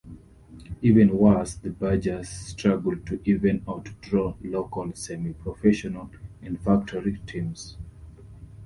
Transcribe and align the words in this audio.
Even 0.81 1.15
worse 1.15 1.53
the 1.53 1.69
Badgers 1.69 2.27
struggled 2.27 3.05
to 3.05 3.21
even 3.23 3.59
outdraw 3.67 4.35
local 4.41 4.91
semi-professional 4.95 6.09
and 6.41 6.59
factory 6.59 7.19
teams. 7.27 7.77